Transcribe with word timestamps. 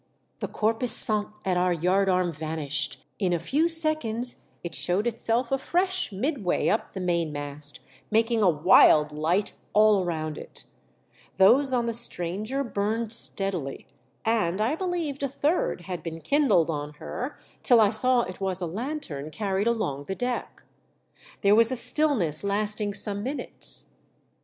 The 0.39 0.47
corptis 0.47 0.89
sant 0.93 1.27
at 1.45 1.57
our 1.57 1.71
yard 1.71 2.09
arm 2.09 2.31
vanished; 2.31 3.05
In 3.19 3.33
a 3.33 3.37
few 3.39 3.69
seconds 3.69 4.47
it 4.63 4.73
showed 4.73 5.05
itself 5.05 5.51
afresh 5.51 6.11
mid 6.11 6.43
way 6.43 6.71
up 6.71 6.93
the 6.93 6.99
mainmast, 6.99 7.81
making 8.09 8.41
a 8.41 8.49
wild 8.49 9.11
light 9.11 9.53
all 9.73 10.03
around 10.03 10.39
it; 10.39 10.63
those 11.37 11.71
on 11.71 11.85
the 11.85 11.93
stranger 11.93 12.63
burned 12.63 13.13
steadily, 13.13 13.85
and 14.25 14.59
I 14.59 14.73
believed 14.75 15.21
a 15.21 15.29
third 15.29 15.81
had 15.81 16.01
been 16.01 16.19
kindled 16.19 16.71
on 16.71 16.93
her 16.93 17.37
till 17.61 17.79
I 17.79 17.91
saw 17.91 18.23
it 18.23 18.41
was 18.41 18.59
a 18.59 18.65
lanthorn 18.65 19.29
carried 19.29 19.67
along 19.67 20.05
the 20.05 20.15
deck. 20.15 20.63
There 21.43 21.53
was 21.53 21.71
a 21.71 21.77
still 21.77 22.15
ness 22.15 22.43
lasting 22.43 22.95
some 22.95 23.21
minutes. 23.21 23.91